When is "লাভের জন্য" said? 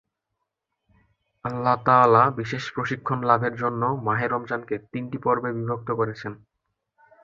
3.23-3.81